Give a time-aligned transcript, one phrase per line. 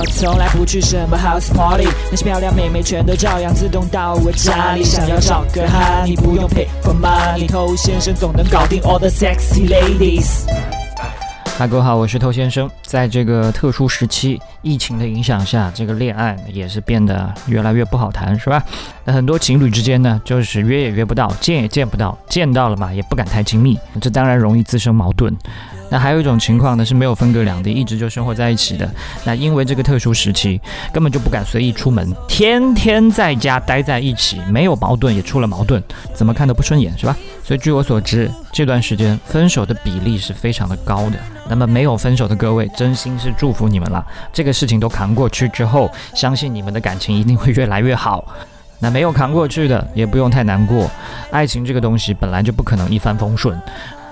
[0.00, 4.82] 我从来不去什么 house party，那些漂亮妹妹全都照样自动到我家里。
[4.82, 10.46] 想要找个哈，你不用 pay for money，偷先生总能搞定 all the sexy ladies。
[11.58, 12.70] 嗨，各位好，我是偷先生。
[12.82, 18.64] 在这个特殊时期，疫情的影响下，这个恋爱也是变得越来越不好谈，是吧？
[19.04, 25.36] 那很多情侣之间呢，就是约也约不到，见也见不到，见到了嘛，也不敢太亲密，这当然容易滋生矛盾。
[25.90, 28.88] 那还有一种情况呢，是没有分隔两地，一直就生活在一起的。
[29.24, 30.60] 那因为这个特殊时期，
[30.92, 35.82] 根本就不敢随意出门，天天在家待在一起，没有矛盾也出了矛盾，
[36.14, 37.16] 怎么看都不顺眼，是吧？
[37.44, 41.18] 所以据我所知，这段时间分手的比例是非常的高的。
[41.48, 44.06] 那么没有分手的各位，真心是祝福你们了。
[44.32, 48.24] 这个事情都扛过去之后，相信你们的感情一定会越来越好。
[48.78, 50.88] 那没有扛过去的，也不用太难过。
[51.32, 53.60] 爱情这个东西本来就不可能一帆风顺。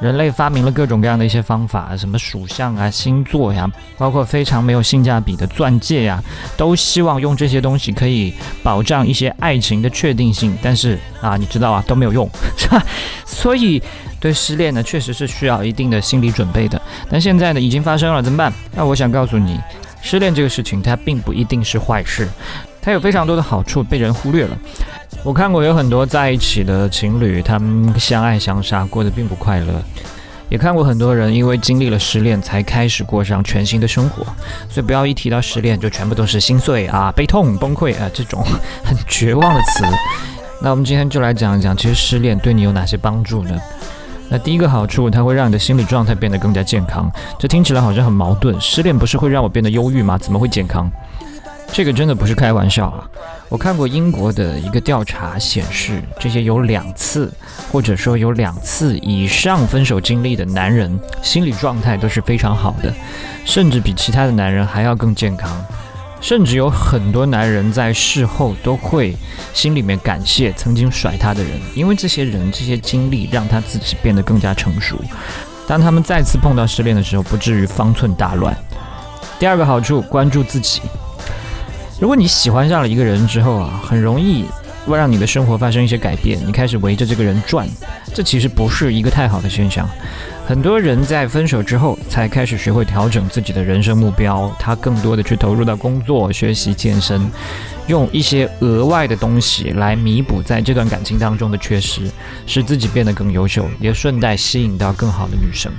[0.00, 6.22] 人类发明了各种各样的一些方法，什么属相啊、星座呀，包括非常没有性价比的钻戒呀，
[6.56, 8.32] 都希望用这些东西可以
[8.62, 10.56] 保障一些爱情的确定性。
[10.62, 12.82] 但是啊，你知道啊，都没有用， 是吧？
[13.26, 13.82] 所以
[14.18, 16.80] 对失恋呢，确实是需要一定的心理准备的。
[17.10, 18.50] 但现在呢，已经发生了，怎么办？
[18.74, 19.60] 那我想告诉你，
[20.00, 22.26] 失恋这个事情它并不一定是坏事，
[22.80, 24.56] 它有非常多的好处被人忽略了。
[25.22, 29.74] 我看过有很多在一起的情侣，他们相爱相杀，过得并不快乐；
[30.48, 34.24] 也看过很多人因为经历了失恋，才开始过上全新的生活。
[34.70, 38.42] 所以不要一提到失恋就全部都是心碎啊、悲痛、崩溃啊这种
[38.82, 39.84] 很绝望的词。
[40.62, 43.54] 那我们今天就来讲一讲，其实失恋对你有哪些帮助呢？
[44.30, 47.10] 那第一个好处，它会让你的心理状态变得更加健康。
[47.38, 50.16] 这听起来好像很矛盾，失恋不是会让我变得忧郁吗？
[50.16, 50.90] 怎么会健康？
[51.72, 53.08] 这个真的不是开玩笑啊！
[53.48, 57.32] 我看过英国的一个调查显示，这些有两次
[57.70, 62.92] 或者说有两次以上分手经历的男人，心理状态都是非常好的，
[63.44, 65.50] 甚至比其他的男人还要更健康。
[66.20, 69.16] 甚至有很多男人在事后都会
[69.54, 75.00] 心里面感谢曾经甩他的人，因为这些人这些经历让他自己变得更加成熟。
[75.66, 78.54] 当他们再次碰到失恋的时候，不至于方寸大乱。
[79.38, 80.82] 第二个好处，关注自己。
[82.00, 84.46] 如果你喜欢上了一个人之后啊，很容易
[84.86, 87.68] 会让你的生活发生一些改变，你开始围着这个人转，
[88.14, 89.86] 这其实不是一个太好的现象。
[90.46, 97.30] 很多人在分手之后才开始学会调整自己的人生目标，他更多的去投入到工作、学习、健身，
[97.86, 102.10] 用一些额外的东西来弥补在这段感情当中的缺失，
[102.46, 105.70] 使自己变得更优秀，也顺带吸引到更好的女生。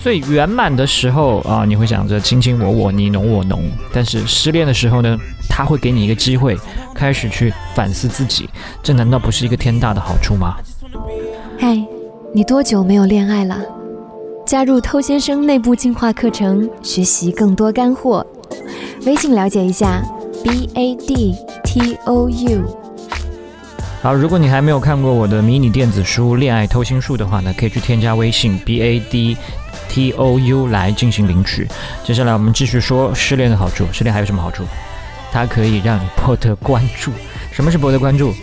[0.00, 3.62] 最圆满的时候啊，你会想着卿卿我我，你侬我侬。
[3.92, 5.18] 但是失恋的时候呢，
[5.48, 6.56] 他会给你一个机会，
[6.94, 8.48] 开始去反思自己。
[8.82, 10.56] 这难道不是一个天大的好处吗？
[11.58, 11.76] 嗨，
[12.32, 13.58] 你多久没有恋爱了？
[14.46, 18.24] 加入偷先生内部进化课程，学习更多干货。
[19.04, 20.00] 微信了解一下
[20.44, 21.34] ，b a d
[21.64, 22.85] t o u。
[24.02, 29.36] 好，如果你还没有看过我的迷你电子书《恋爱偷心术》的话呢，可以去添加微信 b a d。
[29.88, 31.66] T O U 来进行领取。
[32.04, 33.86] 接下来我们继续说失恋的好处。
[33.92, 34.64] 失恋还有什么好处？
[35.32, 37.12] 它可以让你博得关注。
[37.50, 38.34] 什么是博得关注？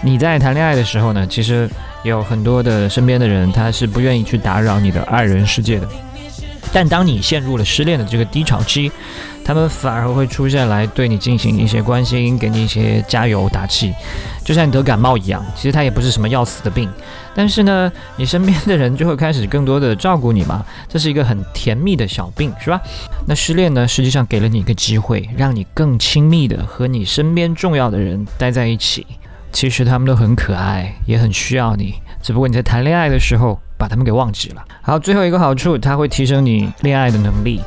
[0.00, 1.68] 你在谈恋爱的时候呢，其实
[2.02, 5.88] 有很多的身边的人，他是不愿意去打扰你的爱人世界的。
[6.72, 8.90] 但当你陷入了失恋的这个低潮期，
[9.44, 13.92] 他们反而会出现来对你进行一些关心，给你一些加油打气，
[14.44, 15.44] 就像你得感冒一样。
[15.54, 16.88] 其实它也不是什么要死的病，
[17.34, 20.64] 但是呢，你身边的人就会开始更多的照顾你嘛。
[20.88, 22.80] 这是一个很甜蜜的小病，是吧？
[23.26, 29.06] 那失恋呢，实际上给了你一个机会，让你更亲密的和你身边重要的人待在一起。
[29.52, 33.60] 其实他们都很可爱，也很需要你，只不过你在谈恋爱的时候。
[33.82, 34.64] 把他们给忘记了。
[34.80, 37.60] 好，最后一个好处，它会提升你恋爱的能力。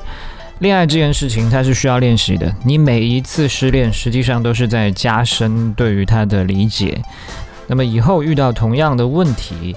[0.60, 2.56] 恋爱这件事情，它是需要练习的。
[2.64, 7.02] 你每一次失恋，实际上都是在加深对于他的理解。
[7.68, 9.76] 那么以后遇到同样的问题，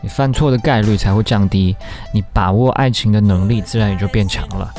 [0.00, 1.76] 你犯错的概率才会降低，
[2.14, 4.72] 你把握爱情的能力自然也就变强了。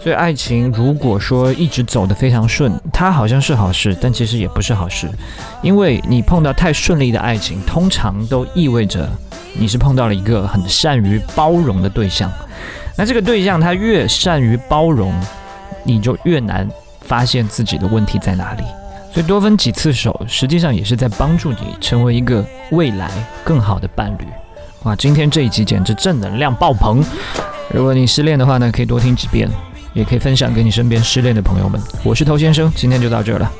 [0.00, 5.06] 所以，爱情如果说一直走得非常顺，它好像是好事，但其实也不是好事，
[5.60, 9.06] 因为你碰到太顺利的爱情，通常都意味着。
[9.54, 12.30] 你是碰到了一个很善于包容的对象，
[12.96, 15.12] 那这个对象他越善于包容，
[15.84, 16.68] 你就越难
[17.00, 18.62] 发现自己的问题在哪里。
[19.12, 23.10] 所以多分几次手，实际上也是在帮助你成为一个未来
[23.42, 24.26] 更好的伴侣。
[24.84, 27.02] 哇，今天这一集简直正能量爆棚！
[27.72, 29.48] 如果你失恋的话呢，可以多听几遍，
[29.92, 31.80] 也可以分享给你身边失恋的朋友们。
[32.04, 33.50] 我是头先生，今天就到这儿了。